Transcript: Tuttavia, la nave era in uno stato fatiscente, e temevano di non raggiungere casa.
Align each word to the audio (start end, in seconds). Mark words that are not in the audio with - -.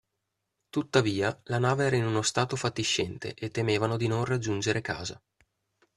Tuttavia, 0.71 1.39
la 1.43 1.59
nave 1.59 1.85
era 1.85 1.95
in 1.95 2.07
uno 2.07 2.23
stato 2.23 2.55
fatiscente, 2.55 3.35
e 3.35 3.51
temevano 3.51 3.97
di 3.97 4.07
non 4.07 4.25
raggiungere 4.25 4.81
casa. 4.81 5.21